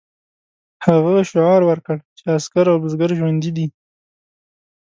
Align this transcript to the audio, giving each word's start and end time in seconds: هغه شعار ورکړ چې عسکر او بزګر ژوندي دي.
هغه 0.85 1.13
شعار 1.31 1.61
ورکړ 1.65 1.95
چې 2.17 2.23
عسکر 2.37 2.65
او 2.71 2.77
بزګر 2.83 3.09
ژوندي 3.19 3.51
دي. 3.57 3.67